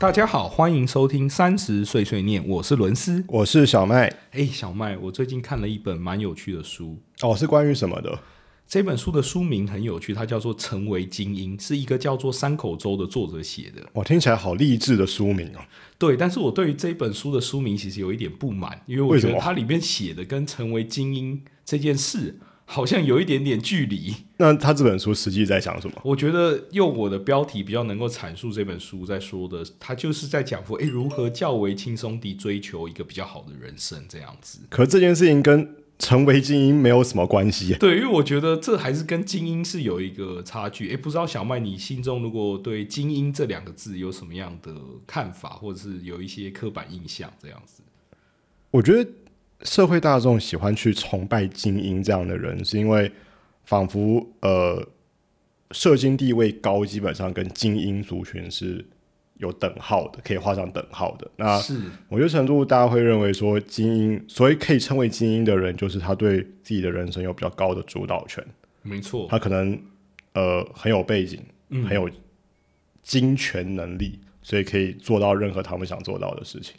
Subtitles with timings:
[0.00, 3.24] 大家好，欢迎收听三十碎碎念，我是伦斯。
[3.26, 8.16] 我是小麦，哎，小麦，我最近看了一本蛮有趣的书，哦，是关于什么的？
[8.68, 13.84] 这本书的书名很有趣，它叫做《成为精英》，是一个叫做山口周的作者写的。
[13.94, 15.60] 哇，听起来好励志的书名哦。
[15.98, 22.38] 对，但是我对于这本书的书名其实有一点不满，因为我觉得它里面写的跟成为精英这件事
[22.70, 24.14] 好像有一点点距离。
[24.36, 25.94] 那他这本书实际在讲什么？
[26.04, 34.60] 我觉得用我的标题比较能够阐述这本书在说的，他就是在讲说，诶，如何较为轻松地追求一个比较好的人生这样子。
[34.68, 37.74] 可这件事情跟成为精英没有什么关系。
[37.80, 40.90] 对，因为我觉得这还是跟精英是有一个差距。
[40.90, 44.74] 诶，不知道小麦你心中如果对精英这两个字有什么样的
[45.06, 47.82] 看法，或者是有一些刻板印象这样子？
[48.70, 49.10] 我觉得
[49.62, 53.10] 社会大众喜欢去崇拜精英这样的人，是因为
[53.64, 54.86] 仿佛呃
[55.72, 58.84] 社经地位高，基本上跟精英族群是
[59.38, 61.30] 有等号的，可以画上等号的。
[61.36, 68.44] 那是，某些程度，大家会认为说，精英，所以可以称为精英的人，就是他对自己的人生有比较高的主导权。
[68.82, 69.78] 没错，他可能
[70.34, 72.08] 呃很有背景，嗯很有
[73.02, 76.76] 精权能力，所以可以做到任何他们想做到的事情。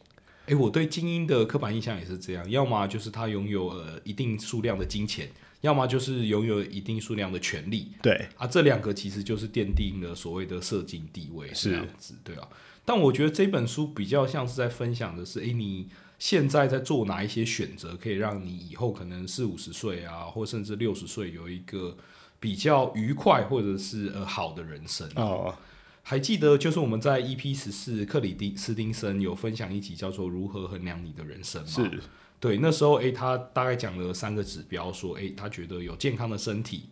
[0.50, 5.30] 诶，我对精英的刻板印象也是这样，要么就是他拥有呃一定数量的金钱，
[5.62, 7.92] 要么就是拥有一定数量的权利。
[8.02, 12.48] 对，啊，这两个其实就是奠定了所谓的社经地位是这样子，对啊。
[12.84, 21.96] 但我觉得这本书比较像是在分享的是，诶，你现在在做哪一些选择，可以让你以后可能四五十岁啊，或甚至六十岁有一个
[22.40, 25.08] 比较愉快或者是呃好的人生。
[25.16, 25.56] 哦，
[26.02, 31.90] 还记得就是我们在 EP 十四克里丁斯丁森有分享一集叫做《如何衡量你的人生》吗？
[31.92, 32.02] 是
[32.40, 36.84] 对，那时候诶，他大概讲了三个指标，说诶，他觉得有健康的身体，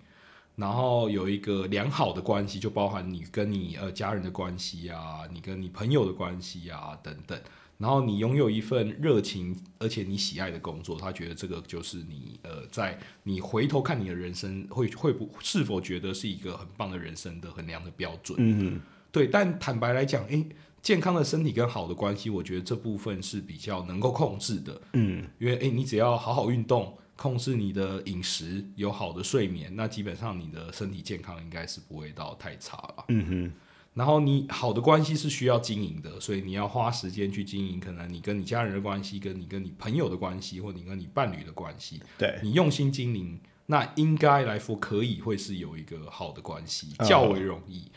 [0.57, 7.39] 然后有一个良好的关系，就包含你跟你呃家人的关系啊，你跟你朋友的关系啊等等，
[7.77, 18.37] 然后你拥有一份热情而且你喜爱的工作，他觉得这个就是你呃在你回头看你的人生会会不是否觉得是一个很棒的人生的衡量的标准。
[18.37, 18.81] 嗯
[19.17, 20.45] 对，但坦白来讲，诶，
[20.81, 24.81] 健康的身体跟好的关系，我觉得这部分是比较能够控制的。
[24.93, 33.05] 嗯，因为诶，你只要好好运动，控制你的饮食，有好的睡眠，那基本上你的身体健康应该是不会到太差了。
[33.09, 33.53] 嗯哼，
[33.95, 47.91] 然后你好的关系是需要经营的，所以你要花时间去经营，可能你跟你家人的关系，跟你跟你朋友的关系，或你跟你伴侣的关系，对，你用心经营，那应该来说可以会是有一个好的关系，哦较为容易。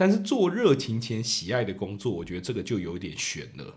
[0.00, 3.74] 但是做热情且喜爱的工作，我觉得这个就有点悬了。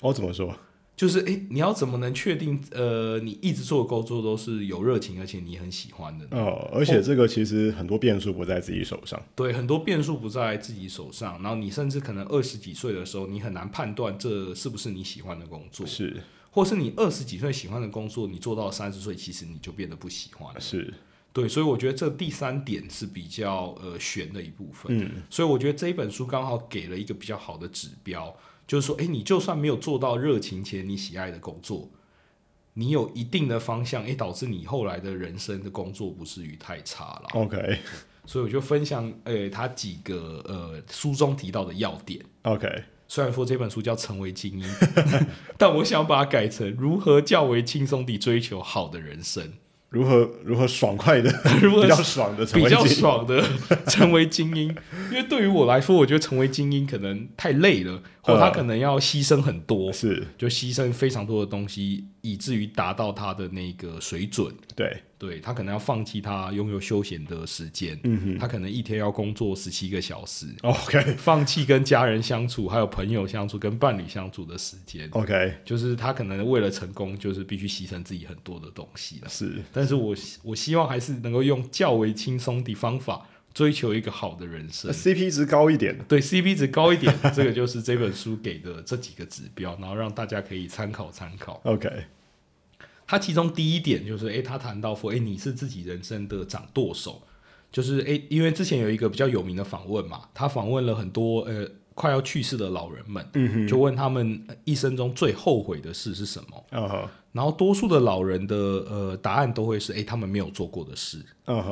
[0.00, 0.52] 我、怎么说？
[0.96, 6.30] 就是诶，你要怎么能确定呃，你一直做的工作都是有热情，而且你很喜欢的呢？
[6.32, 9.22] 哦，而且这个其实很多变数不在自己手上。
[9.36, 20.60] 对，很多变数不在自己手上，然后你甚至可能二十几岁的时候，你很难判断这是不是你喜欢的工作，是或是你二十几岁喜欢的工作，你做到三十岁，其实你就变得不喜欢了。
[20.60, 20.92] 是，
[21.32, 24.98] 对，所以我觉得这第三点是比较呃悬的一部分。
[24.98, 31.90] 嗯，所以我觉得这一本书刚好给了一个比较好的指标，就是说，诶，你就算没有做到热情且你喜爱的工作，
[32.74, 37.28] 你有一定的方向，诶，导致你后来的人生的工作不至于太差了。
[37.32, 37.78] OK
[38.24, 42.24] 所以我就分享，呃，他几个呃书中提到的要点。
[42.42, 42.68] OK，
[43.08, 44.64] 虽然说这本书叫《成为精英》，
[45.58, 49.52] 但我想把它改成如何较为轻松地追求好的人生，
[49.92, 51.30] 如何如何爽快的，
[51.62, 53.44] 如何比较爽的比较爽的
[53.86, 54.74] 成为精英。
[55.10, 64.50] 因为对于我来说，我觉得成为精英可能太累了，或他可能要牺牲很多，是就牺牲非常多的东西，以至于达到他的那个水准。
[64.74, 75.08] 对，对他可能要放弃他拥有休闲的时间，嗯哼他可能一天要工作十七个小时，， OK 放弃跟家人相处、还有朋友相处、跟伴侣相处的时间。
[75.12, 79.28] OK 就是他可能为了成功，就是必须牺牲自己很多的东西了。
[79.28, 80.12] 是但是我
[80.42, 84.90] 我希望还是能够用较为轻松的方法追求一个好的人生。
[84.90, 85.96] CP 值高一点。
[86.08, 91.60] 对 CP 值高一点，这个就是这本书给的这几个指标，然后让大家可以参考参考。
[91.64, 91.88] OK
[93.12, 97.20] 他其中第一点就是，诶，他谈到说，诶，你是自己人生的掌舵手，
[97.70, 107.08] 就是诶，因为之前有一个比较有名的访问嘛，他访问了很多呃快要去世的老人们，嗯，就问他们呃一生中最后悔的事是什么。
[107.32, 111.18] 然后多数的老人的呃答案都会是，诶，他们没有做过的事，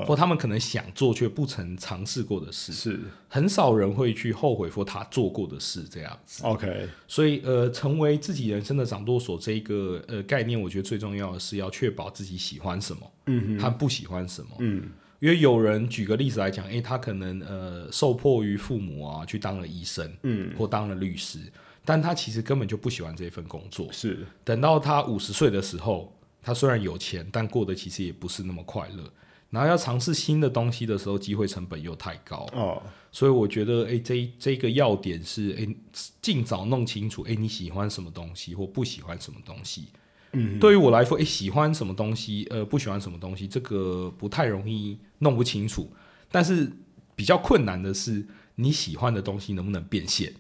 [0.06, 2.98] 或他们可能想做却不曾尝试过的事，是。
[3.28, 6.42] 很少人会去后悔说他做过的事这样子。
[6.44, 14.48] OK，所以呃，成为自己人生的掌舵手这一个呃概念，我觉得最重要的是要确保自己喜欢什么，嗯和不喜欢什么。
[14.60, 14.84] 嗯
[15.20, 21.38] 因为有人举个例子来讲，诶，他可能呃受迫于父母啊，去当了医生嗯，或当了律师，
[21.84, 23.86] 但他其实根本就不喜欢这份工作。
[23.92, 26.12] 是等到他五十岁的时候，
[26.42, 29.04] 他虽然有钱，但过得其实也不是那么快乐。
[29.50, 32.80] 然后要尝试新的东西的时候，机会成本又太高，哦，
[33.10, 35.76] 所以我觉得，诶，这一这个要点是，诶，
[36.22, 39.88] 尽早弄清楚，诶，你喜欢什么东西或不喜欢什么东西。
[40.32, 45.90] 嗯，对于我来说，诶，喜欢什么东西，呃，不喜欢什么东西，这个不太容易弄不清楚。
[46.30, 46.70] 但是
[47.16, 50.32] 比较困难的是，你喜欢的东西能不能变现？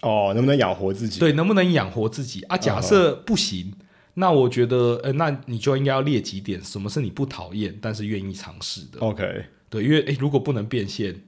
[0.00, 1.20] 哦，能不能养活自己？
[1.20, 2.56] 对，能不能养活自己啊？
[2.56, 3.72] 假设不行，
[4.14, 8.98] 那我觉得，呃，那你就应该要列几点，什么是你不讨厌但是愿意尝试的。
[9.00, 11.22] ，OK，对，因为诶，如果不能变现，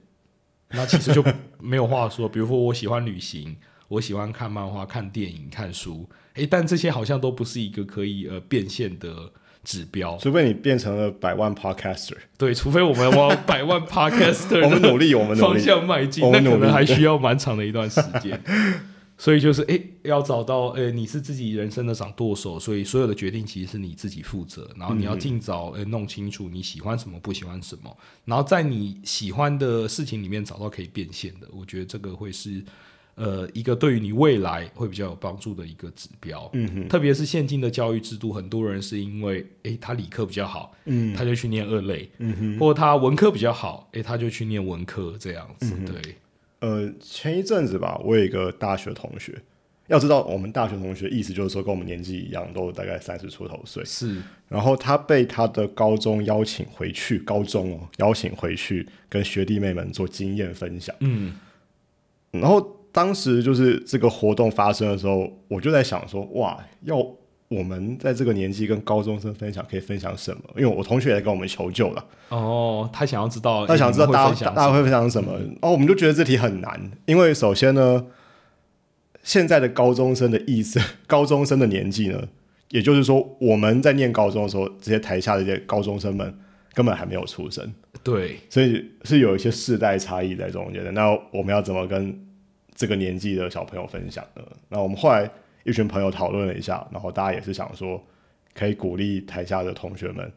[0.69, 1.23] 那其实就
[1.59, 2.27] 没有话说。
[2.27, 3.55] 比如说，我喜欢旅行，
[3.87, 9.31] 我喜欢看漫画、看电影、看书，诶，但这些好像都不是一个可以呃变现的
[9.63, 10.17] 指标。
[10.17, 18.41] 除非你变成了百万 podcaster，对，除非我们往 百万 podcaster 我们努力，我们努方，向迈进，那可能还需要蛮长的一段时间。
[19.17, 24.69] 所以就是，诶，要找到，诶，你是自己人生的掌舵手，所以所有的决定其实是你自己负责。
[24.77, 31.47] 然后你要尽早，诶，弄清楚你喜欢什么，不喜欢什么，然后在你喜欢的事情里面找到可以变现的。
[31.53, 32.61] 我觉得这个会是，
[33.15, 36.49] 呃，一个对于你未来会比较有帮助的一个指标。
[36.53, 45.73] 嗯哼，特别是现今的教育制度，很多人是因为，诶，他理科比较好，嗯他就去念二类，嗯哼，或他文科比较好，诶，他就去念文科这样子。
[45.77, 46.15] 嗯对，
[46.59, 49.33] 呃，前一阵子吧，我有一个大学同学，
[49.87, 53.85] 要知道我们大学同学意思就是说跟我们年纪一样，都大概三十出头岁。
[53.85, 60.93] 是，然后他被他的高中邀请回去，高中哦邀请回去跟学弟妹们做经验分享。
[60.99, 61.35] 嗯，
[62.31, 66.95] 然后当时就是这个活动发生的时候，我就在想说，哇，要
[67.49, 70.41] 我们在这个年纪跟高中生分享，可以分享什么？
[70.55, 75.33] 因为我同学也跟我们求救了，哦，他想要知道，他想知道大家大家会分享什么。
[75.33, 78.05] 然后我们就觉得这题很难，因为首先呢，
[79.23, 82.23] 现在的高中生的意思，高中生的年纪呢，
[82.69, 86.33] 也就是说我们在念高中的时候，这些台下的这些高中生们
[86.73, 87.73] 根本还没有出生。
[88.01, 90.91] 对，所以是有一些世代差异在中间的。
[90.93, 92.24] 那我们要怎么跟
[92.75, 94.45] 这个年纪的小朋友分享的？
[94.69, 95.27] 那我们后来
[95.63, 98.05] 一群朋友讨论了一下，然后大家也是想说，
[98.53, 100.31] 可以鼓励台下的同学们，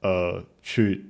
[0.00, 1.06] 呃，去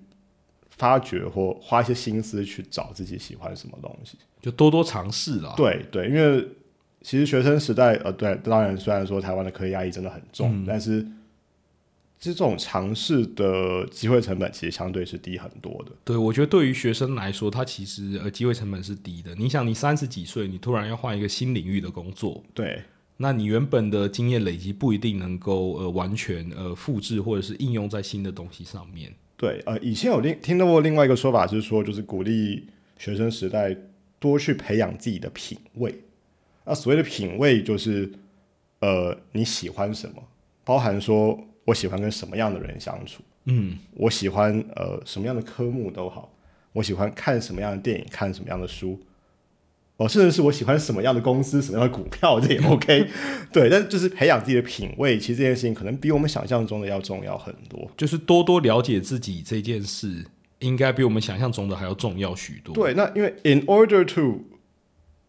[0.68, 4.18] 发掘或花一些心思去找自己喜欢什么东西。
[4.40, 5.54] 就多多尝试啦。
[5.56, 6.46] 对对，因为
[7.00, 11.04] 其实学生时代，呃，对，当然虽然说台湾的科技压力真的很重，但是
[12.18, 15.92] 这种尝试的机会成本其实相对是低很多的。
[16.04, 19.34] 对，我觉得对于学生来说，他其实呃机会成本是低的。
[19.34, 22.82] 你想，你三十几岁，你突然要换一个新领域的工作，对，
[23.18, 29.14] 那你原本的经验累积不一定能够呃完全呃复制或者是应用在新的东西上面。
[29.36, 32.66] 对，呃，以前有另听到过另外一个说法是说，就是鼓励
[32.96, 33.76] 学生时代
[34.18, 35.94] 多去培养自己的品味。
[36.64, 38.10] 那所谓的品味，就是
[38.80, 40.22] 呃你喜欢什么，
[40.64, 46.32] 包含说我喜欢跟什么样的人相处，嗯，我喜欢呃什么样的科目都好，
[46.72, 48.98] 我喜欢看什么样的电影，看什么样的书，
[49.98, 53.08] 哦，甚至是我喜欢什么样的公司、什么样的股票，这也 OK。
[53.52, 57.90] 对，但就是培养自己的品味，其实这件事情可能比我们想象中的要重要很多。
[57.96, 60.24] 就是多多了解自己这件事，
[60.60, 62.74] 应该比我们想象中的还要重要许多。
[62.74, 64.44] 对，那因为 in order to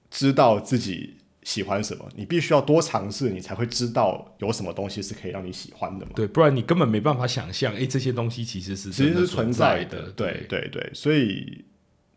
[0.09, 1.16] 知道自己
[1.47, 6.11] 喜欢什么，你必须要多尝试，你才会知道有什么东西是可以让你喜欢的嘛。
[6.13, 10.11] 对，不然你根本没办法想象，哎、这些东西其实是其实是存存在的。
[10.11, 11.63] 对对对，所以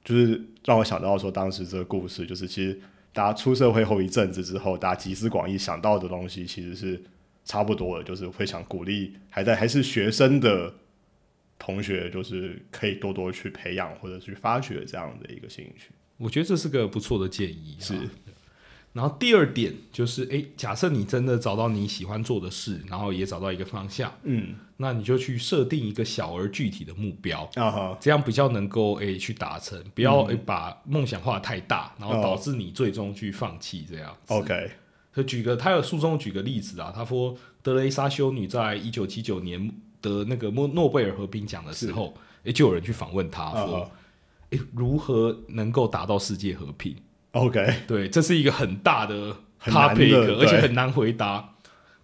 [0.04, 2.80] 就是让我想到说，当时这个故事，就是其实
[3.12, 7.00] 大家出社会后一阵子之后，大家集思广益想到的东西，其实是
[7.44, 10.74] 差不多的，就是会想鼓励还在还是学生的
[11.56, 15.92] 同学，就是可以多多去培养或者去发掘这样的一个兴趣。
[16.16, 17.76] 我觉得这是个不错的建议。
[17.78, 18.00] 是啊
[18.92, 24.54] 然后第二点就是，哎，假设你真的找到你喜欢做的事，然后也找到一个方向，嗯。
[24.82, 32.22] 那你就去设定一个小而具体的目标，啊哈，这样比较能够哎去达成，不要诶把梦想画得太大，然后哦。
[32.22, 34.32] 导致你最终去放弃这样子。
[34.32, 34.70] OK，
[35.14, 39.70] 就举个，他有书中举个例子啊，他说德雷莎修女在一九七九年
[40.00, 43.90] 得那个诺诺贝尔和平奖的时候，哎，就有人去访问他啊说，
[44.48, 46.96] 诶，如何能够达到世界和平？
[47.32, 51.54] OK，对，这是一个很大的 topic，而且很难回答。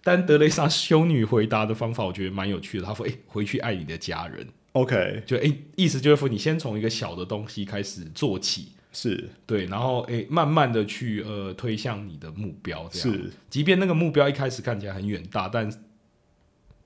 [0.03, 2.85] 但德雷莎修女回答的方法，我觉得蛮有趣的。
[2.85, 4.47] 她说：“哎、回去爱你的家人。
[4.71, 13.17] OK，” 就哎、意思就是说，你先从一个小的东西开始做起，是对，然后哎、慢慢的去呃推向你的目标，这样。
[13.17, 15.69] 是即便那个目标一开始看起来很远大，但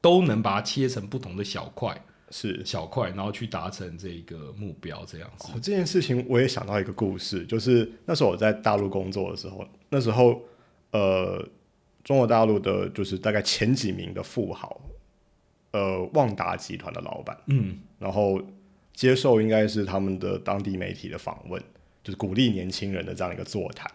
[0.01, 2.65] 都能把它切成不同的小块，是。
[2.65, 5.49] 小块，然后去达成这个目标，这样子。
[5.49, 10.41] 哦，这件事情我也想到一个故事，就是那时候我在大陆工作的时候，那时候
[10.91, 11.45] 呃，
[12.03, 14.81] 中国大陆的就是大概前几名的富豪，
[15.71, 18.41] 呃，旺达集团的老板，嗯，然后
[18.93, 21.61] 接受应该是他们的当地媒体的访问，
[22.03, 23.89] 就是鼓励年轻人的这样一个座谈。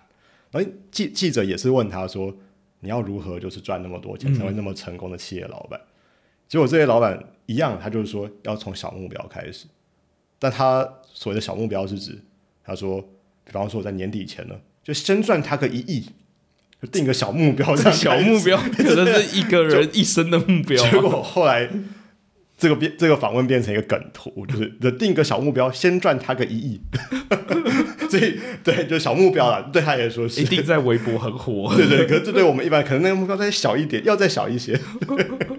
[0.51, 2.35] 然后记记者也是问他说
[2.81, 5.79] ：“你要如何就是赚那么多钱，成为那么成功的企业老板？”
[6.49, 9.67] 结果这些老板一样，他就是说要从小目标开始。
[10.39, 12.19] 但他所谓的小目标是指，
[12.65, 13.01] 他说，
[13.45, 16.07] 比方说我在年底前呢，就先赚他个一亿，
[16.83, 21.71] 就定个小目标，这样小目标 可能是一个人一生的目标结果后来
[22.59, 26.81] 这个变这个访问变成一个梗图，就是就定个小目标，先赚他个一亿。
[28.09, 30.45] 所以对，就小目标啦，对他来说是一。
[30.45, 31.75] 定在微博很火。
[31.77, 34.79] 对对，可是这对我们一般可能那个目标再小一点，要再小一些。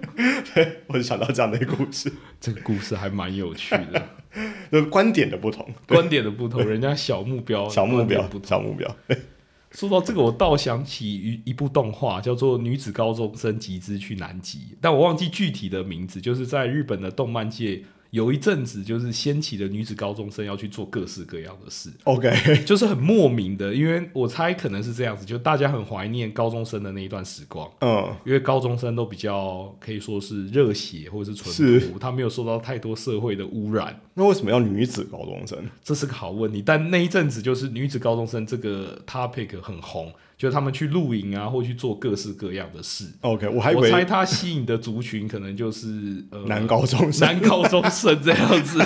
[0.54, 4.10] 对， 我就想到这样的一个故事，这个故事还蛮有趣的，
[4.72, 8.28] 就是观点的不同，观点的不同，人家小目标，小目标。
[8.44, 8.96] 小目标。
[9.72, 16.22] 说到这个，我倒想起一一部动画，叫做《女子高中生集资去南极》，但我忘记具体的名字。
[16.22, 22.32] 就是在日本的动漫界，有一阵子就是掀起了女子高中生要去做各式各样的事，OK，
[22.66, 23.74] 就是很莫名的。
[23.74, 27.70] 因为我猜可能是这样子，就大家很怀念高中生的那一段时光。
[27.82, 35.58] 嗯，因为高中生都比较可以说是热血或者是淳朴，他没有受到太多社会的污染，那为什么要女子高中生？
[35.84, 36.64] 这是个好问题。
[36.66, 43.06] 但那一阵子就是女子高中生这个 topic 很红，就他们去露营啊，或去做各式各样的事。
[43.22, 48.79] OK，我还以我猜他吸引的族群可能就是呃男高中生男高中生这样子。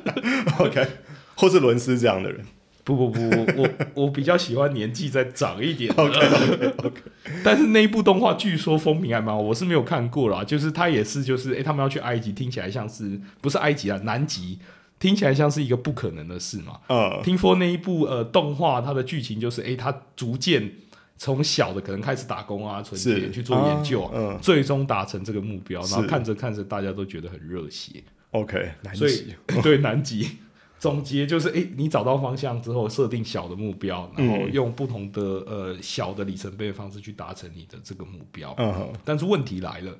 [0.60, 0.86] OK，
[1.34, 2.44] 或是伦斯这样的人。
[2.84, 3.68] 不不不，我我
[4.04, 6.00] 我比较喜欢年纪再长一点的。
[6.02, 7.02] OK OK OK，
[7.44, 10.42] 但是那一部动画据说风评还蛮好，我是没有看过啦。
[10.42, 14.58] 就是他也是，就是诶、他们要去埃及，听起来像是不是埃及啊，南极，
[14.98, 16.78] 听起来像是一个不可能的事嘛。
[16.88, 20.72] 嗯，听说那一部呃动画，它的剧情就是，哎、它逐渐
[21.18, 28.02] 从小的可能开始打工啊，存钱去做研究，啊嗯最终达成这个目标，然后看着看着，大家都觉得很热血。
[28.30, 29.34] OK，南极。
[29.62, 30.38] 对南极
[30.78, 38.56] 总结就是，诶、你找到方向之后，设定小的目标，然后嗯用不同的呃小的里程碑的方式去达成你的这个目标。
[39.04, 39.92] 但是问题来了，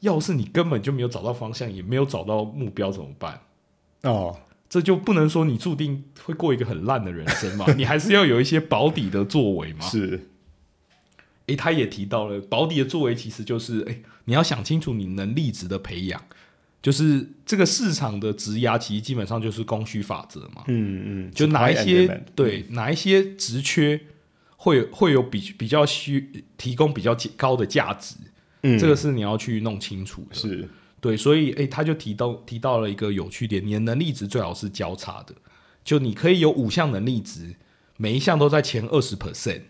[0.00, 3.40] 要是你根本就没有找到方向，也没有找到目标怎么办？
[4.02, 4.36] 哦，
[4.68, 9.82] 这就不能说你注定会过一个很烂的人生嘛，你还是要有一些保底的作为嘛。
[9.86, 10.29] 是，
[11.50, 16.22] 诶，他也提到了保底的作为，其实就是诶，你要想清楚你能力值的培养，
[16.80, 20.64] 就是这个市场的质押，其实基本上就是供需法则嘛。
[20.68, 24.00] 嗯嗯，就哪一些对哪一些职缺
[24.56, 28.14] 会会有比比较需提供比较高的价值，
[28.62, 30.34] 嗯，这个是你要去弄清楚的。
[30.34, 30.68] 是
[31.00, 35.34] 对，所以诶，他就提到提到了一个有趣点，你的能力值最好是交叉的，
[35.82, 37.56] 就你可以有五项能力值，
[37.96, 39.62] 每一项都在前二十 percent，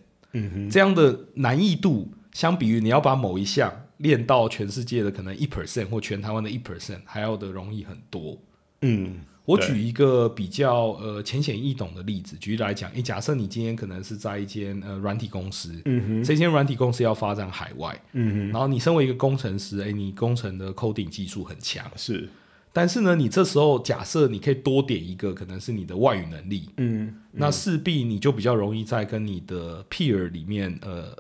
[0.71, 8.39] 这样的难易度，相比于你要把某一项练到全世界的可能一 percent 或全台湾的一 percent 还要的容易很多。
[8.83, 22.29] 嗯我举一个比较呃浅显易懂的例子，举例来讲，诶，假设你今天可能是在一间呃软体公司，嗯哼，这间软体公司要发展海外，嗯然后你身为一个工程师，诶，你工程的 coding 技术很强，是，
[22.73, 31.17] 但是呢，你这时候假设你可以多点一个，可能是你的外语能力，嗯那势必你就比较容易在跟你的 peer 里面呃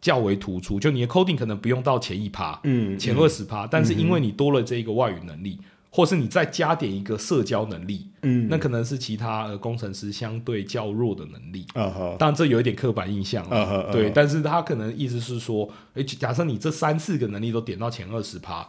[0.00, 5.58] 较为突出，就你的 coding 可能不用到前一趴，嗯，前二十趴，但是因为你多了这一个外语能力，
[5.90, 11.66] 或是你再加点一个社交能力，嗯，那可能是其他呃工程师相对较弱的能力。
[11.74, 18.68] 啊哈，当然，这有一点刻板印象了，嗯哼嗯对，哼但是他可能意思是说，诶，假设你这三四个能力都点到前二十趴，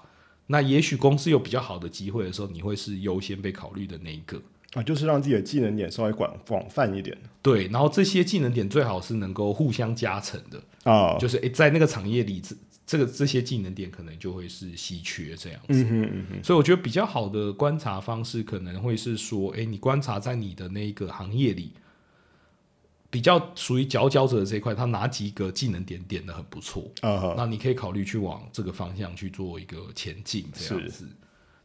[0.52, 4.42] 那也许公司有比较好的机会的时候，你会是优先被考虑的那一个。
[4.74, 15.84] 啊，就是让自己的技能点稍微广广泛一点对，然后这些技能点最好是能够互相加成的，啊，就是诶，在那个产业里，这这个这些技能点可能就会是稀缺这样子。
[15.84, 21.72] 嗯哼嗯哼，所以我觉得比较好的观察方式可能会是说，诶，你观察在你的那个行业里，
[23.12, 26.92] 比较属于佼佼者的这一块，他哪几个技能点点的很不错，
[27.36, 31.08] 那你可以考虑去往这个方向去做一个前进，这样子，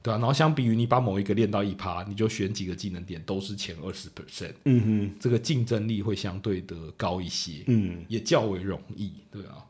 [0.03, 0.17] 对啊。
[0.17, 8.05] 然后相比于你把某一个练到一趴，你就选几个技能点都是前二十 percent，嗯哼，这个竞争力会相对的高一些，嗯。
[8.09, 9.65] 也较为容易，对啊。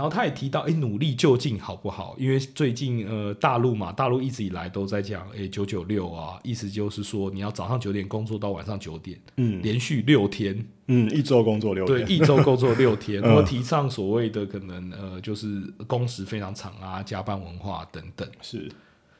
[0.00, 2.16] 然后他也提到，哎，努力究竟好不好？
[2.18, 9.60] 因为最近呃，大陆嘛，大陆一直以来都在讲，哎，九九六啊，意思就是说你要早上九点工作到晚上九点，嗯。
[9.62, 11.98] 连续六天，嗯，一周工作六天。
[11.98, 18.72] 对，天，一周工作六天，嗯 然后提倡所谓的可能呃，就是工时非常长啊，加班文化等等，是。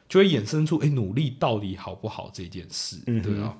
[0.09, 3.55] 就会衍生出，哎，努力到底好不好这件事，嗯对啊。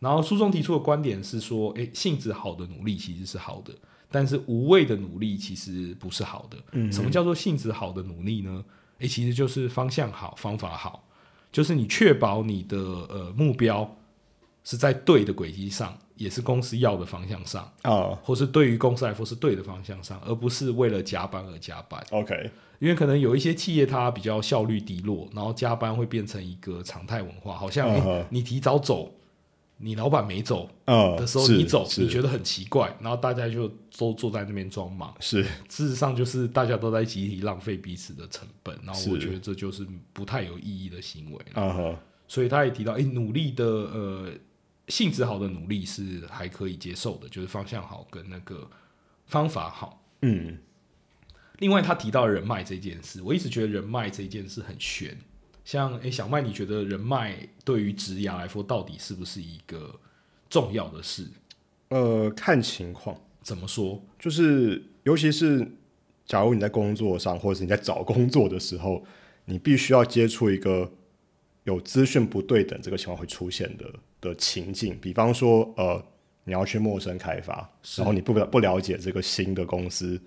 [0.00, 3.72] 然后书中提出的观点是说，哎，性质好的努力其实是好的，
[4.14, 6.56] 但是无谓的努力其实不是好的。
[6.70, 8.64] 嗯什么叫做性质好的努力呢？
[9.00, 11.02] 诶，其实就是方向好，方法好，
[11.50, 13.96] 就是你确保你的呃目标
[14.62, 22.00] 是在对的轨迹上，也是公司要的方向上，啊或是对于公司来说是对的方向上，而不是为了加班而加班。
[22.10, 27.90] ，OK，因为可能有一些企业它比较效率低落，然后加班会变成一个常态文化，好像、
[28.30, 29.12] 你提早走，
[29.78, 35.14] 你老板没走嗯，的时候你走，是你觉得很奇怪，然后大家就都坐在那边装忙。
[35.20, 41.40] 是事实上就是大家都在集体浪费彼此的成本，然后我觉得这就是不太有意义的行为
[42.26, 44.32] 所以他也提到，诶，努力的呃
[44.88, 48.68] 性质好的努力是还可以接受的，就是方向好跟那个
[49.26, 50.04] 方法好。
[50.22, 50.58] 嗯
[51.58, 55.16] 另外，他提到人脉这件事，我一直觉得人脉这件事很悬。
[55.64, 59.98] 像诶，小麦，你觉得人脉对于职涯来说，到底是不是一个
[60.50, 61.26] 重要的事？
[61.88, 64.02] 呃，看情况，怎么说？
[64.18, 65.66] 就是尤其是
[66.26, 69.04] 假如你在工作上，或者是你在找工作的时候，
[69.46, 70.90] 你必须要接触一个
[71.64, 73.90] 有资讯不对等这个情况会出现的
[74.20, 76.04] 的情境，比方说，呃，
[76.44, 80.20] 你要去陌生开发，然后你不了不了解这个新的公司，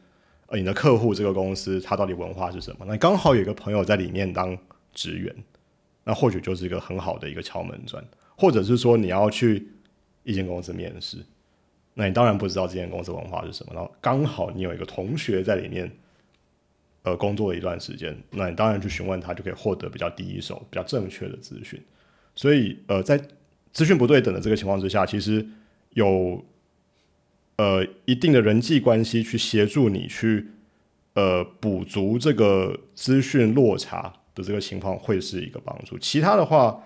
[0.47, 2.85] 呃，你的客户这个公司它到底文化是什么？
[2.87, 4.57] 那刚好有一个朋友在里面当
[4.97, 5.33] 职员，
[6.03, 8.03] 那或许就是一个很好的一个敲门砖，
[8.35, 9.67] 或者是说你要去
[10.23, 11.19] 一间公司面试，
[11.93, 15.91] 那你当然不知道这间公司文化是什么，然后刚好你有一个同学在里面，
[17.03, 21.79] 呃，工作了一段时间，那你当然去询问他，就可以获得比较第一手、比较正确的资讯。
[22.35, 23.21] 所以，呃，在
[23.71, 25.47] 资讯不对等的这个情况之下，其实
[25.91, 26.43] 有
[27.57, 30.47] 呃一定的人际关系去协助你去
[31.13, 35.97] 呃补足这个资讯落差的这个情况，会是一个帮助。
[35.97, 36.79] 其他的话，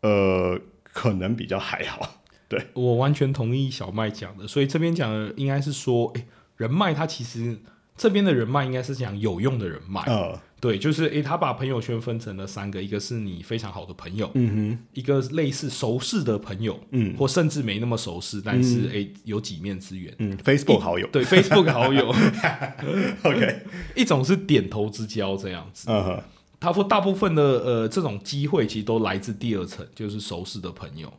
[0.00, 2.22] 呃，可能比较还好。
[2.48, 6.24] 对我完全同意小麦讲的，所以这边讲的应该是说，诶，
[6.56, 7.58] 人脉它其实
[7.96, 22.14] 这边的人脉应该是讲有用的人脉，呃，对，就是诶，他把朋友圈分成了三个，一个是你非常好的朋友，嗯哼一个类似熟识的朋友，嗯或甚至没那么熟识，但是诶有几面之缘，嗯，Facebook 好友对 Facebook 好友，，
[23.24, 23.62] OK，
[23.96, 25.90] 一种是点头之交这样子。
[25.90, 26.22] 嗯哼，
[26.58, 31.12] 他说大部分的呃这种机会其实都来自第二层，就是熟识的朋友。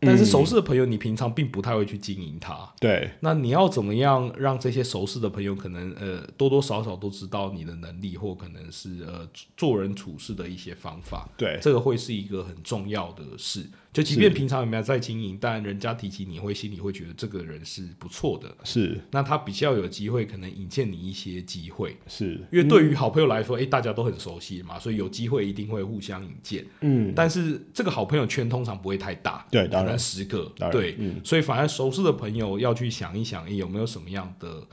[0.00, 2.72] 但是熟识的朋友，你平常并不太会去经营他。
[2.78, 11.28] 对，那你要怎么样让这些熟识的朋友可能呃多多少少都知道你的能力，或可能是呃做人处事的一些方法？
[11.36, 13.66] 对，这个会是一个很重要的事。
[13.98, 19.00] 就即便平常有没有在经营，但人家提起你会心里会觉得这个人是不错的，是。
[19.10, 21.96] 那他比较有机会可能引荐你一些机会。
[22.06, 26.64] 是，因为对于好朋友来说，诶，大家都很熟悉嘛，所以有机会一定会互相引荐。
[26.82, 31.20] 嗯，但是这个好朋友圈通常不会太大，对，当然，十个对，嗯。
[31.24, 34.64] 所以反而熟识的朋友要去想一想，诶，有没有什么样的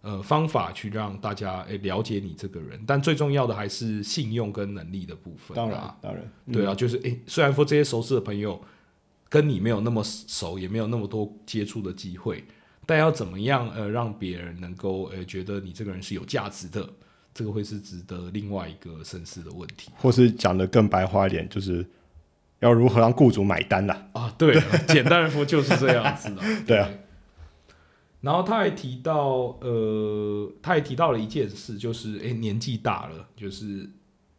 [0.00, 2.82] 呃方法去让大家诶了解你这个人？
[2.84, 5.54] 但最重要的还是信用跟能力的部分。
[5.54, 8.60] 当然，当然，对啊，就是诶，虽然说这些熟识的朋友
[9.32, 12.44] 跟你没有那么熟，也没有那么多接触的机会，
[12.84, 16.86] 但要怎么样呃让别人能够呃觉得你这个人是有价值的，
[17.32, 21.82] 这个会是值得另外一个深思的问题或是讲的更白话一点，就是
[22.60, 24.06] 要如何让雇主买单啦。
[24.12, 24.34] 啊。
[24.36, 26.42] 对， 简单来说就是这样子的。
[26.66, 26.90] 对啊。
[28.20, 33.88] 然后他还提到，呃，他还提到了一件事，就是诶，年纪大了，就是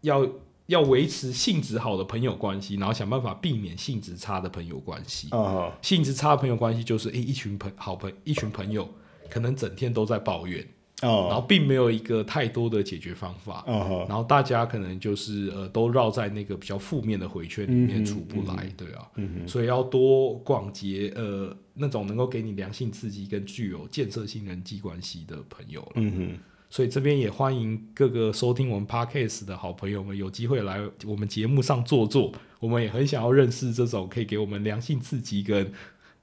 [0.02, 0.26] 要
[0.68, 5.30] 要维持性质好的朋友关系，然后想办法避免性质差的朋友关系。
[5.32, 8.90] 啊，性质差的朋友关系就是，诶，一群朋好朋一群朋友
[9.30, 10.66] 可能整天都在抱怨，
[11.02, 25.92] 然哦，后并没有一个太多的解决方法，哦，然后大家可能就是呃都绕在那个比较负面的回圈里面出不来，对啊，嗯所以要多广结呃那种能够给你良性刺激跟具有建设性人际关系的朋友了。
[25.96, 26.12] 嗯。
[26.12, 26.38] 哼，
[26.74, 35.72] 所以这边也欢迎各个收听我们 podcast 的好朋友们有机会来我们节目上坐坐，我们也很想要认识这种可以给我们良性刺激跟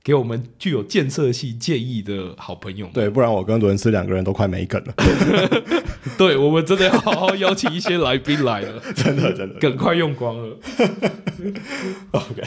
[0.03, 2.93] 给我们具有建设性建议的好朋友们。
[2.93, 4.93] 对，不然我跟伦斯两个人都快没梗了，
[6.19, 9.61] 对，我们真的要好好邀请一些来宾来了，真 的真的。
[9.61, 10.57] 梗快用光了。
[12.11, 12.43] OK，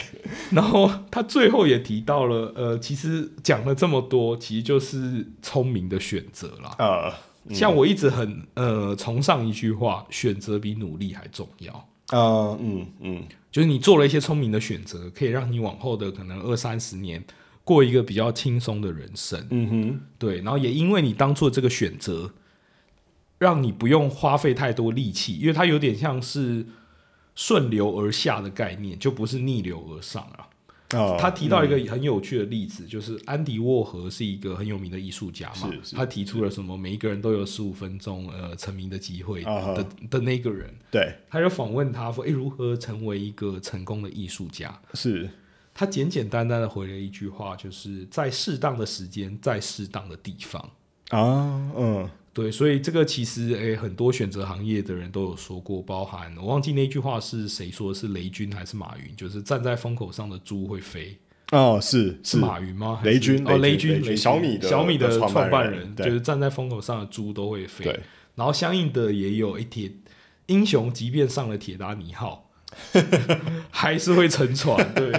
[0.50, 6.76] 然后他最后也提到了，呃，其实讲了这么多，其实就是聪明的选择啦。
[6.78, 7.10] 呃，
[7.50, 11.72] 像我一直很呃崇尚一句话：选择比努力还重要。
[12.08, 17.24] 啊，嗯嗯，就是你做了一些聪明的选择，可以让你往后的可能二三十年
[17.64, 19.46] 过一个比较轻松的人生。
[19.50, 22.32] 嗯哼，对，然后也因为你当做这个选择，
[23.38, 26.66] 让你不用花费太多力气，因为它有点像是
[27.34, 30.48] 顺流而下的概念，就不是逆流而上啊。
[30.94, 44.80] 啊，他提到一个很有趣的例子，就是安迪沃荷是一个很有名的艺术家嘛，他提出了什么每一个人都有十五分钟呃成名的机会的的那个人，对，他就访问他说，诶，如何成为一个成功的艺术家？
[44.94, 45.28] 是，
[45.72, 50.70] 他简简单单的回了一句话，就是在适当的时间，在适当的地方。
[51.10, 59.14] 啊，嗯，对，所以这个其实诶，很多选择行业的人都有说过，包含我忘记那句话是谁说的，是雷军还是马云？
[59.16, 61.16] 就是站在风口上的猪会飞，
[61.52, 63.00] 哦，是是马云吗？
[63.04, 67.84] 雷军哦，雷雷军小米的小米的的创创办人，就是站在风口上的猪都会飞。
[67.84, 68.00] 对，
[68.34, 69.92] 然后相应的也有一铁
[70.46, 72.50] 英雄，即便上了铁达尼号，
[73.70, 74.92] 还是会沉船。
[74.92, 75.12] 对，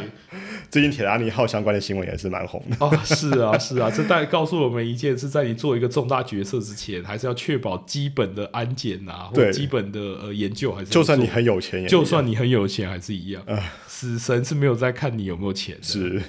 [0.70, 2.78] 最近铁达尼号相关的新闻也是蛮红的。
[2.80, 13.42] 哦，是啊，是啊，这大概告诉我们一件事：在你做一个重大决策之前，还是要确保基本的安检啊，或者基本的呃研究，还是就算你很有钱也，就算你很有钱，还是一样。
[13.48, 15.84] 啊死神是没有在看你有没有钱的。
[15.84, 16.22] 是，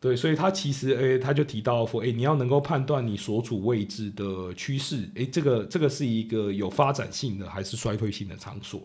[0.00, 8.84] 对，所以他其实诶、他就提到说，诶、你要能够判断你所处位置的趋势，诶、这个这个是一个有发展性的还是衰退性的场所。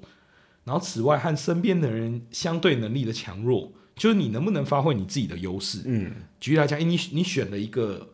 [0.64, 5.82] 然后此外，和身边的人相对能力的强弱，就是你能不能发挥你自己的优势。
[5.86, 8.10] 嗯，举例来讲，欸、你你选了一个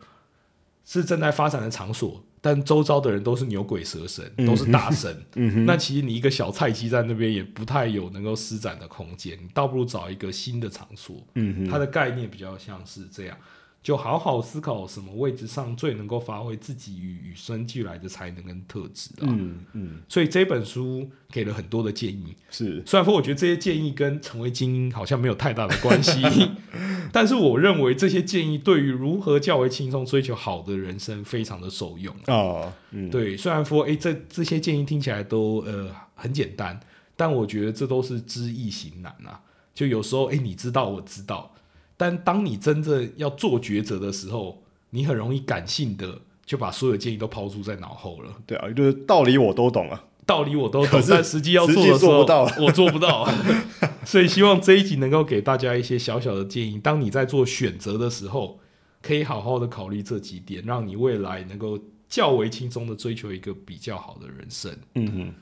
[0.84, 5.24] 是正在发展的场所，但周遭的人都是牛鬼蛇神，都是大神，
[5.64, 11.24] 那其实你一个小菜鸡在那边也不太有能够施展的空间，你倒不如找一个新的场所。
[11.70, 13.38] 它的概念比较像是这样，
[13.86, 19.22] 就好好思考什么位置上最能够发挥自己与与生俱来的才能跟特质啊。
[19.28, 26.20] 嗯嗯，所以这本书给了很多的建议，是，虽然说我觉得这些建议跟成为精英好像没有太大的关系，
[27.12, 32.12] 但是我认为这些建议对于如何较为轻松追求好的人生非常的受用。
[32.26, 36.80] 哦，嗯，对，虽然说诶，这这些建议听起来都呃很简单，
[37.14, 39.42] 但我觉得这都是知易行难啊。
[39.72, 41.54] 就有时候诶，你知道我知道，
[41.96, 48.30] 但当你真正要做抉择的时候，你很容易感性的就把所有建议都抛诸在脑后了。
[48.46, 50.04] 对啊，就是道理我都懂啊。
[50.26, 53.28] 道理我都懂，但实际要做的时候，做不到我做不到。
[54.04, 56.80] 所以希望这一集能够给大家一些小小的建议。
[56.80, 58.58] 当你在做选择的时候，
[59.00, 61.78] 可以好好的考虑这几点，让你未来能够
[62.08, 64.76] 较为轻松的追求一个比较好的人生。
[64.94, 65.34] 嗯哼，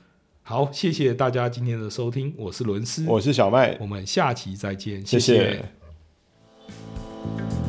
[0.43, 5.65] 好，谢谢大家今天的收听，我是伦斯，我是小麦，我们下期再见，谢谢谢
[6.67, 7.64] Thank you